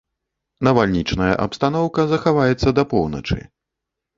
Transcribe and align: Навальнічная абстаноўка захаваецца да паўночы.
Навальнічная 0.67 1.27
абстаноўка 1.45 2.07
захаваецца 2.15 2.67
да 2.81 2.89
паўночы. 2.95 3.39